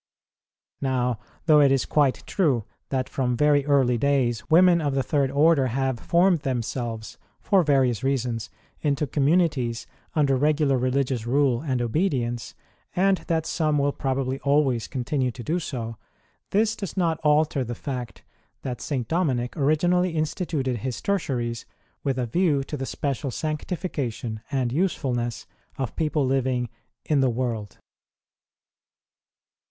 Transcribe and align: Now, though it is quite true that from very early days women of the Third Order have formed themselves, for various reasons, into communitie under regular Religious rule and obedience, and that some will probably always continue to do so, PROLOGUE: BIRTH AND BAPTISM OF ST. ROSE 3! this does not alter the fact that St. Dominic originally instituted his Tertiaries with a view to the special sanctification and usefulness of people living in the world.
Now, 0.81 1.19
though 1.45 1.61
it 1.61 1.71
is 1.71 1.85
quite 1.85 2.23
true 2.25 2.65
that 2.89 3.07
from 3.07 3.37
very 3.37 3.63
early 3.67 3.99
days 3.99 4.49
women 4.49 4.81
of 4.81 4.95
the 4.95 5.03
Third 5.03 5.29
Order 5.29 5.67
have 5.67 5.99
formed 5.99 6.39
themselves, 6.39 7.19
for 7.39 7.61
various 7.61 8.03
reasons, 8.03 8.49
into 8.81 9.05
communitie 9.05 9.85
under 10.15 10.35
regular 10.35 10.75
Religious 10.75 11.27
rule 11.27 11.61
and 11.61 11.83
obedience, 11.83 12.55
and 12.95 13.17
that 13.27 13.45
some 13.45 13.77
will 13.77 13.91
probably 13.91 14.39
always 14.39 14.87
continue 14.87 15.29
to 15.29 15.43
do 15.43 15.59
so, 15.59 15.77
PROLOGUE: 15.77 15.89
BIRTH 15.89 16.01
AND 16.01 16.49
BAPTISM 16.49 16.49
OF 16.49 16.49
ST. 16.49 16.53
ROSE 16.55 16.61
3! 16.61 16.61
this 16.61 16.75
does 16.75 16.97
not 16.97 17.19
alter 17.19 17.63
the 17.63 17.75
fact 17.75 18.23
that 18.63 18.81
St. 18.81 19.07
Dominic 19.07 19.55
originally 19.55 20.15
instituted 20.15 20.77
his 20.77 20.99
Tertiaries 20.99 21.65
with 22.03 22.17
a 22.17 22.25
view 22.25 22.63
to 22.63 22.75
the 22.75 22.87
special 22.87 23.29
sanctification 23.29 24.41
and 24.49 24.73
usefulness 24.73 25.45
of 25.77 25.95
people 25.95 26.25
living 26.25 26.69
in 27.05 27.19
the 27.19 27.29
world. 27.29 27.77